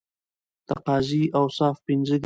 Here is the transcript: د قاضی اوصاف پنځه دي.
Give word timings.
د 0.67 0.69
قاضی 0.85 1.23
اوصاف 1.39 1.75
پنځه 1.87 2.13
دي. 2.17 2.19